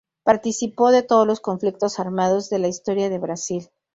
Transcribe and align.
Participó 0.23 0.89
de 0.89 1.03
todos 1.03 1.27
los 1.27 1.41
conflictos 1.41 1.99
armados 1.99 2.49
de 2.49 2.57
la 2.57 2.67
Historia 2.67 3.11
de 3.11 3.19
Brasil. 3.19 3.69